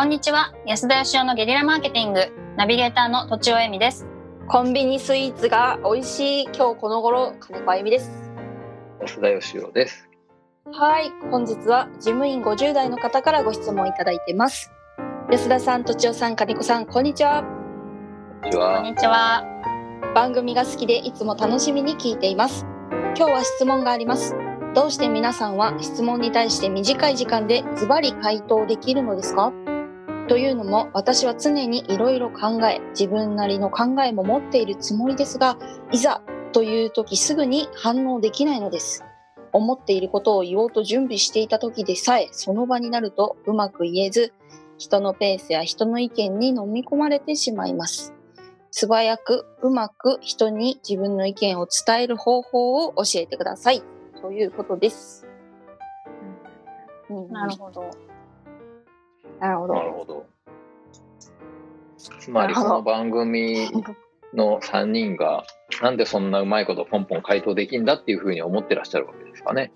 [0.00, 0.54] こんにちは。
[0.64, 2.32] 安田義雄のゲリラマーケティング。
[2.56, 4.06] ナビゲーターのとちおえみです。
[4.48, 8.10] コンビニスイーツが美味しい今日この頃金子あゆみです。
[9.02, 10.08] 安田義雄です。
[10.72, 11.12] はい。
[11.30, 14.72] 本日は事務員50代の方からご質問いただいてます。
[15.30, 17.42] 安田さんとちおさん金子さんこんにちは。
[17.42, 18.82] こんこんにちは。
[18.82, 19.44] にちは。
[20.14, 22.64] 番組が好きでいつも楽しみに聞いています。
[22.90, 24.34] 今日は質問があります。
[24.74, 29.52] どうして皆さんは質問に対して短い時間でズバリ回答できるのですか？
[30.30, 35.58] というのも私は常にいろいろ考え自分なりの考えも持っているつもりですが
[35.90, 36.22] いざ
[36.52, 39.04] という時すぐに反応できないのです。
[39.52, 44.32] 思っていることを言おうと準備していた時でさえその場になるとうまく言えず
[44.78, 48.14] 人のペースや人の意見に飲み込まれてしまいます。
[48.70, 53.82] 素早くうまく人に自分の意見を伝える方法を教えてください。
[54.22, 55.26] ということです。
[57.08, 57.32] うん。
[57.32, 58.09] なるほど
[59.40, 59.74] なるほど。
[59.74, 60.26] なるほど。
[61.96, 63.68] つまりこの番組
[64.34, 65.44] の3人が
[65.82, 69.72] なんでそんなうまいことポンポン回答できんだっていうふうに思ってらっしゃるわけですかね。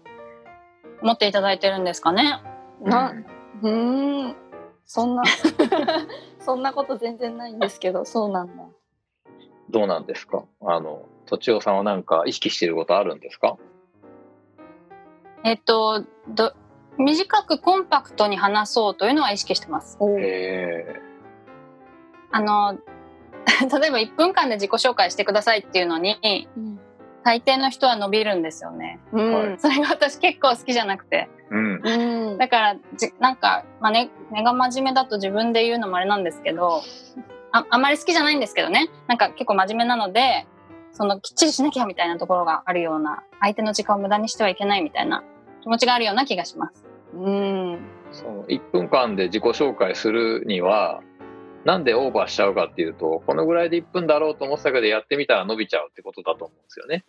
[1.03, 2.41] 持っていただいてるんですかね
[2.81, 3.27] なうん
[3.63, 4.37] うーん、
[4.87, 5.23] そんな
[6.41, 8.65] そんなこと全然ないんですけど、そうなんだ。
[9.71, 10.45] どうなんですか？
[10.63, 13.57] あの、とちおさんはなんか意識していることあるんですか？
[15.45, 16.55] えっとど
[16.99, 19.99] 短くコンパクトに話そうというのは意識してます。
[22.31, 22.79] あの
[23.81, 26.81] 例えば1分間で自己紹介してくださいっていうのにうん、
[27.25, 29.01] 大抵の人は伸びるんですよね。
[29.13, 31.29] うん、それが私結構好きじゃなくて。
[31.51, 31.55] え。
[31.55, 31.81] うん。
[31.85, 36.83] うん、だからじなんか、まあね、根が真面目だと自分で言うのもあれなんですけど
[37.53, 38.91] ああんまり好きじゃないんですけどね。
[39.07, 40.47] なんか結構真面目なので
[40.93, 45.23] そのきっちりしなきゃみたいなところがあるような相手の時間を無駄にしてはいけないみたいな
[45.65, 46.85] 気持ちがあるような気がします。
[47.15, 47.79] うん、
[48.13, 51.01] その1分間で自己紹介するには、
[51.65, 57.07] なんでオーバーしちゃうかっていうと、このぐらいで1分だろうと思ってたけど、やってみたら伸びちゃうってことだと思うんですよね。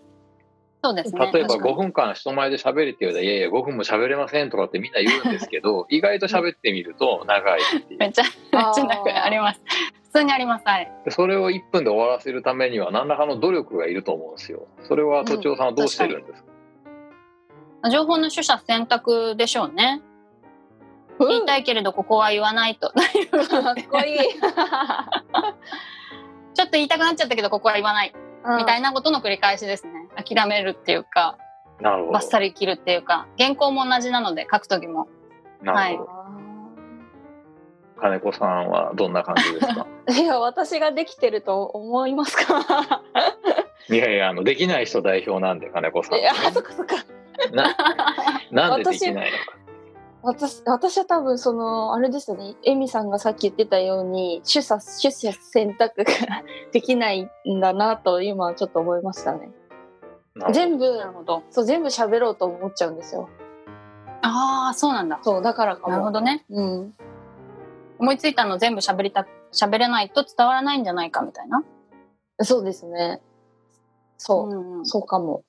[0.85, 8.31] そうですね例えば5確かに分間人前で喋れって言われたら、い やいや、5分も喋れませんとかってみんな言うんですけど、 意外と喋ってみると長いっていうめっちゃめっ
[8.73, 9.61] ちゃなんかあります。
[10.03, 10.65] 普通にあります。
[10.65, 10.89] はい。
[11.03, 14.67] でそれを1分で終わらせるためには何らかの努力がいると思うんですよ。
[14.83, 16.49] それは都庁さんはどうしてるんですか,、
[17.89, 20.01] 情報の取捨選択でしょうね。
[21.19, 22.89] 言いたいけれどここは言わないと。
[22.89, 22.93] か
[23.71, 24.17] っこいい。
[26.53, 28.13] ちょっと言いたくなっちゃったけどここは言わない
[28.57, 28.89] みたいな。
[28.91, 30.07] なことの繰り返しですね。
[30.15, 31.37] 諦めるっていうか、
[31.81, 32.11] なるほど。
[32.13, 35.07] バッサリ切るっていうか、原稿も同じなので書くときも。
[35.61, 36.09] なるほど。
[37.99, 39.87] 金子さんはどんな感じですか？
[40.13, 43.01] いや、私ができてると思いますか？
[43.89, 46.19] いやいや、あの、できない人代表なんで、金子さん。
[46.19, 46.95] いや、そっかそっか。
[47.51, 47.75] な
[48.51, 49.55] なんでできないのか。
[50.27, 56.11] 私私は多分そのあれですよねエミさんがさっき言ってたように取捨取捨選択が
[56.71, 59.51] できないんだなと今ちょっと思いましたね
[60.51, 61.43] 全部なるほど。
[61.51, 63.29] そう全部喋ろうと思っちゃうんですよ
[64.23, 65.19] ああ、そうなんだ。
[65.21, 66.43] そうだからかもなるほどね。
[66.49, 66.95] うん
[67.99, 71.63] 思いついたの全部喋りた、喋れないと伝わらないんじゃないかみたいな？
[72.41, 73.21] そうですね
[74.17, 75.43] そう、んうんそうかも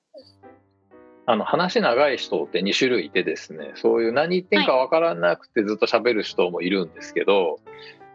[1.29, 7.59] あの、話長い人って2種類いてですね、そういう何言ってんかわからなくてずっと喋る人もいるんですけど、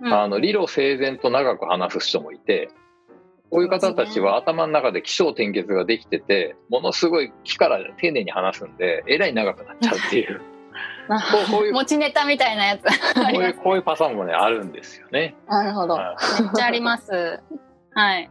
[0.00, 2.70] うんあの、理路整然と長く話す人もいて、
[3.50, 10.40] こういう方たちは頭の中で起承転結ができてて、ものすごい木から丁寧に話すんで、えらい長くなっちゃうっていう、
[11.52, 12.86] こういう、持ちネタみたいなやつ。
[12.86, 13.54] あこういう。
[13.58, 15.34] こういうパターンもね、あるんですよね。
[15.48, 17.42] なるほど、はいめっちゃあります。
[17.92, 18.30] はい。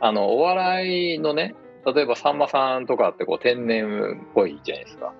[0.00, 1.54] あの、お笑いのね、
[1.86, 5.12] 例えばさんまさんとかってこう天然っぽいじゃないですか。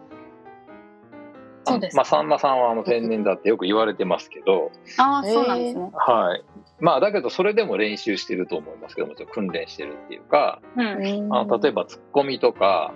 [1.67, 5.91] そうですまあ、さんまさんはあの天然だってよく言われてますけど、ああ、そうなんですね。
[5.95, 6.45] はい。
[6.79, 11.35] まあ、だけどそれでも練習してると思いますけどもちろん訓練してるっていうか、うん。
[11.35, 12.93] あの例えばツッコミとか、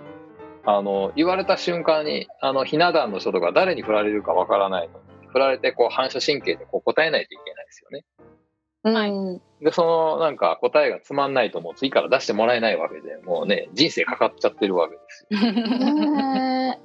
[0.65, 8.03] あの、言われた瞬間に、あの、ひな壇の人とか誰に振られるかわからないのに、振られてこう反射神経でこう答えないといけないですよね。
[8.83, 9.09] はい。
[9.11, 9.41] うん。
[9.61, 15.39] で、そのなんか答えがつまんないともう次から出してもらえないわけで、もうね、人生かかっちゃってるわけですよ。
[16.75, 16.79] へ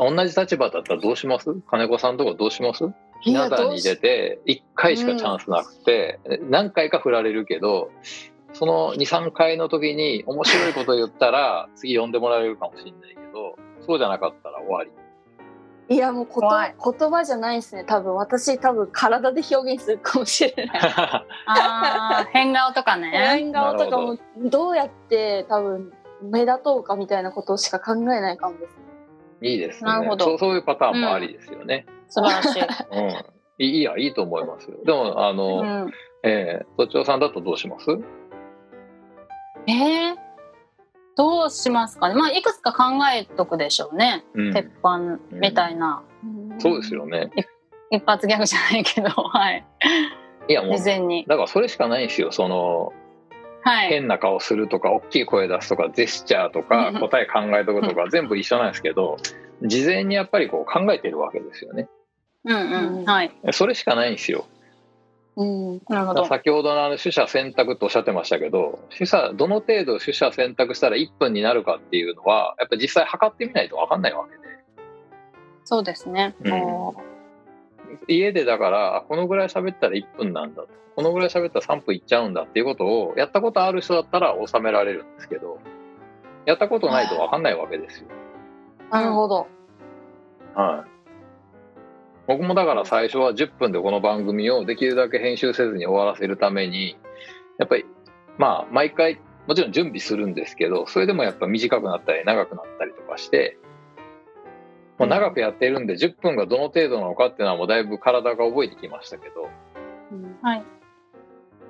[0.00, 1.54] 同じ立場だったらどうします？
[1.70, 2.84] 金子さんとかどうします？
[3.20, 7.90] ひな壇に出て1回しかチャンスなくて、何回か振られるけど
[8.52, 14.90] その23回の時に面白いこと言ったら次呼んでもらえるかもしれないけどそうじゃなかったら終わり。
[14.90, 15.07] ー
[15.90, 16.74] いやもうこと怖い。
[16.98, 17.84] 言葉じゃないですね。
[17.84, 20.80] 多分私多分体で表現するかもしれない。
[20.82, 23.10] ああ、変顔とかね。
[23.10, 24.70] 変顔とかもど。
[24.70, 28.76] うやって多分目立とうかみたいなことしか考えないかもです。
[29.40, 29.90] いいですね。
[29.90, 30.24] なるほど。
[30.26, 32.62] そうそういうパターンもありですよね、素晴らしい。
[32.92, 33.10] うん。
[33.60, 34.76] いいや、いいと思いますよ。
[34.84, 35.92] でも、あの、うん、
[36.22, 37.86] えー、都庁さんだとどうします？
[39.66, 40.16] えー、
[41.18, 42.14] どうしますかね。
[42.14, 44.24] まあ、いくつか考えとくでしょうね。
[44.34, 46.04] うん鉄板みたいな、
[46.58, 47.30] そうですよね。
[47.90, 49.64] 一発ギャグじゃないけど、 はい。
[50.46, 51.24] いや、もう、事前に。
[51.26, 52.30] だからそれしかないんですよ。
[52.30, 52.92] その、
[53.62, 53.88] はい。
[53.88, 59.16] 変な顔するとか、大きい声出すとか、ジェスチャーとか、答え考えとくとか、 全部一緒なんですけど、
[59.62, 61.88] 事前にやっぱりこう考えてるわけですよね。
[62.44, 63.04] うんうん。
[63.04, 63.32] はい。
[63.50, 64.46] それしかないんですよ。
[65.38, 65.82] うん。
[65.88, 66.24] なるほど。
[66.26, 74.32] 先ほどのあの取捨選択とおっしゃってましたけど取捨どの程度取捨選択したら1分になるかっていうのはやっぱ実際測ってみないと分かんないわけ
[75.64, 76.34] そうですね。
[76.40, 77.08] で、うん
[78.06, 85.58] 家でだからあこのぐらい喋ったら1分なんだとこのぐらい喋ったら3分いっちゃうんだっていうことをやったことある人だったら収められるんですけど
[86.44, 88.08] やったことないと分かんないわけですよ。
[88.90, 89.46] なるほど。
[90.54, 90.97] はい
[92.28, 96.98] 僕もだから最初は10分でこの番組をできるだけ編集せずに終わらせるために
[97.58, 97.86] やっぱり
[98.36, 103.56] まあ毎回もちろん準備するんですけどそれでもやっぱ短くなったり長くなったりとかして
[104.98, 109.48] もう長くやってるんで10分がどの程度なのかっていうのはもうだいぶ体が覚えてきましたけど
[110.42, 110.64] はい。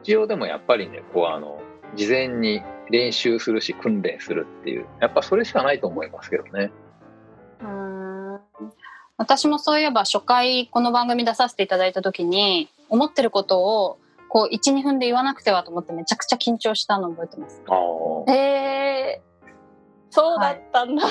[0.03, 1.61] 一応でもやっぱりねこうあの
[1.95, 6.73] 事前に練習するし訓練するっていうやっぱそれしかないと思いますけどね。
[9.19, 13.99] 私もそういえば初回この番組出させていただいた時に思ってることを
[14.29, 18.35] こう12分で言わなくてはと思ってめちゃくちゃ緊張したの覚えてますあーへ
[19.17, 19.23] え。
[20.11, 21.03] そうだったんだ。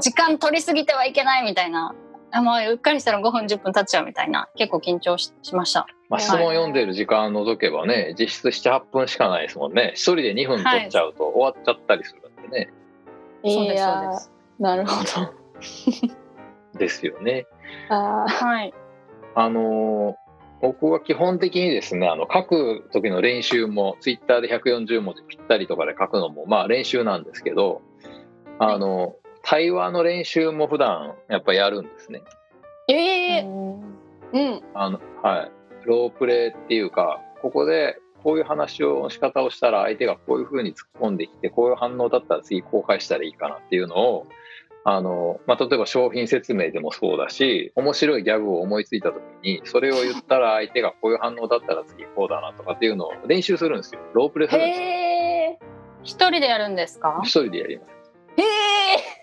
[0.00, 1.94] 時間取りすぎてはいけないみたいな
[2.32, 9.92] あもううっかりしたら5分10分経っちゃうみたいな結構緊張ししましたまあ、質問読んでる時間除けばね、実質7、8分しかないですもんね。
[9.94, 12.72] 一人で2分取っちゃうと終わっちゃったりするんでね。
[13.44, 16.23] そうですいやそうですなるほど。
[16.78, 17.46] ですよね。
[17.88, 18.74] あはい
[19.34, 20.24] あのー
[20.60, 27.82] 僕は基本的にですね、あの書く時の練習も、ツイッターで140文字ぴったりとかで書くのも、まあ練習なんですけど、
[28.58, 32.22] あの、対話の練習も普段やっぱやるんですね。
[32.88, 33.80] ーええうん
[34.32, 34.62] うん。
[34.72, 35.52] あの、はい。
[35.84, 44.26] ロープレイっていうか、ここでこういう話を仕方をしたら相手がこういう風に突っ込んできて、こういう反応だったら次こう返したらいいかなっていうのを、
[44.86, 54.00] あの、まあ、例えば商品説明でもそうだし、面白いギャグを思いついた時に、それを言ったら相手がこういう反応だったら次こうだなとかっていうのを練習するんですよ。
[54.12, 55.68] ロープレイするんですよ。
[56.02, 57.22] 一人でやるんですか？
[57.24, 57.90] 一人でやります。
[58.36, 58.44] へえ。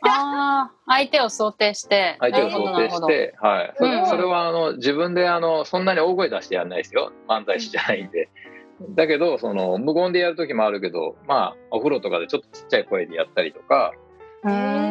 [0.03, 3.73] ああ相手を想定して相手を想定して、はい。
[3.77, 7.11] そうんれそれはあの自分であのそんなに大声出してやらないですよ。
[7.29, 8.29] 漫才師じゃないんで。
[8.95, 13.93] だけど、その無言でやる時もあるけど、まあ、お風呂とかでちょっとちっちゃい声でやったりとか、
[14.43, 14.90] うーん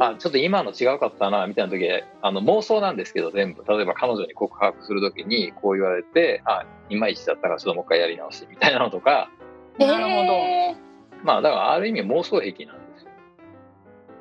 [0.00, 1.86] あちょっと今の違うかったなみたいな時
[2.22, 3.64] あの妄想なんですけど全部。
[3.66, 9.30] 例えば彼女に告白する時にこう言われてあいまいちだったからちょっともう一回やり直してみたいなのとか。
[9.78, 10.32] なるほど。
[10.32, 10.76] へ
[11.22, 13.10] まあだからある意味妄想癖なんですよ。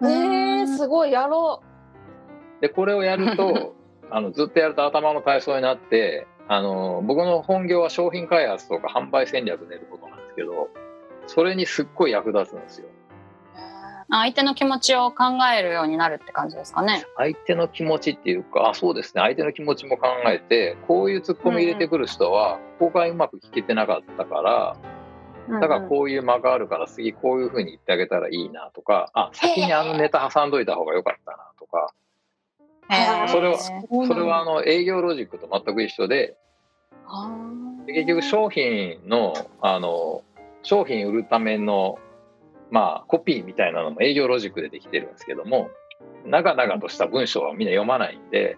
[0.02, 1.62] ーえー、すごいやろ
[2.62, 3.76] でこれをやると
[4.10, 10.70] あのずっとやると頭の体操になってあの僕の本業は商品開発とか販売戦略練ることなんですけど
[11.28, 12.88] それにすっごい役立つんですよ
[14.10, 17.06] 相手の気持ちを考えるようになるって感じですかね。
[17.18, 19.22] 相手の気持ちっていうかあそうですね。
[19.22, 24.78] 相手の気持ちも考えてこういうツッコミ入れてくる人はここがうまく聞けてなかったから
[25.50, 31.94] だからこういう間があるから次こういうふうに言ってあげたらいいなとかあ先にあのネタ挟んどいた方が良かったなとか
[33.28, 36.38] それはうそれはあの営業ロジックと全く一緒で
[37.88, 40.24] 結局商品のあの
[40.64, 41.98] 商品売るための
[42.72, 45.70] まあコピーみたいなのも営業ロジックでできてるんですけども
[46.26, 48.58] 長々とした文章はみんな読まないんで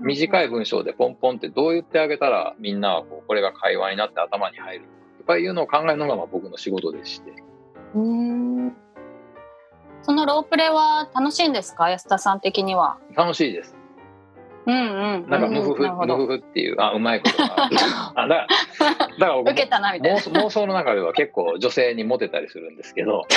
[0.00, 4.84] 短い文章でポンポンってどう言ってあげたらみんなはこうこれが会話になって頭に入る
[5.18, 8.00] とかいうのを考えるのがまあ僕の仕事でしてーう
[8.68, 8.72] ん。
[10.02, 11.88] そのロープレは楽しいんですか？
[11.90, 12.98] 安田さん的には。
[13.14, 13.76] 楽しいです
[14.66, 15.30] うんうん。
[15.30, 17.68] なんかうんムフフ、ムフフっていうあうまいことが。
[18.14, 18.46] あだか
[18.78, 20.18] らだから僕受けたなみたいな。
[20.18, 23.22] 妄想妄想の中では結構女性にモテたりするんですけど、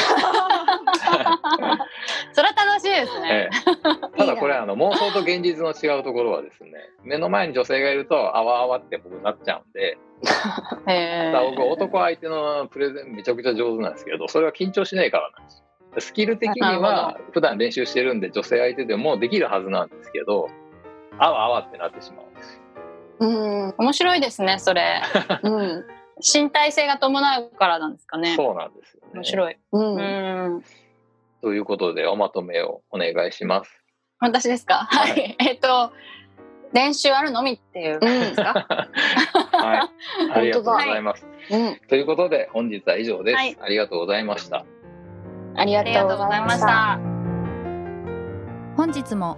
[2.33, 3.49] それは楽しいですね。
[3.53, 3.55] え
[4.15, 6.71] え、ただこれあの妄想と現実の違うところはですね
[7.03, 9.97] 目の前に女性がいるとあわあわって僕なっちゃうんで。
[10.87, 15.59] へだから僕男相手のプレゼンめちゃくちゃ上手なんですけどそれは緊張しないからなんです。
[15.59, 15.65] よ
[15.99, 20.49] スキル的には普段練習してるんで女性相手でもできるはずなんですけど
[21.19, 22.59] あわあわってなってしまうんですよ
[23.19, 23.25] う
[23.67, 23.73] ん。
[23.77, 25.01] 面白いですねそれ。
[25.43, 25.85] うん。
[26.21, 28.35] 身体性が伴うからなんですかね。
[28.35, 29.57] そうなんですよね面白い。
[29.71, 29.79] う。
[29.79, 30.63] うんん。
[31.41, 33.83] ということでおまとめをお願いします
[34.19, 34.87] 私ですか？
[34.89, 35.35] はい。
[35.39, 35.91] えっと
[36.73, 38.67] 練習あるのみっていう感じですか、
[39.53, 39.79] はい。
[40.33, 41.25] ありがとうございます。
[41.51, 43.37] うん、ということで、本日は以上です。
[43.37, 44.65] はいありがとうございました。
[45.55, 46.99] ありがありがとうございました。
[48.75, 49.37] 本日も